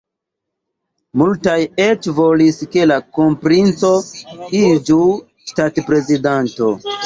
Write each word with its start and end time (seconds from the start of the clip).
Multaj 1.21 1.57
eĉ 1.85 2.07
volis, 2.21 2.57
ke 2.77 2.89
la 2.93 2.99
kronprinco 3.11 3.95
iĝu 4.65 5.01
ŝtatprezidanto. 5.53 6.77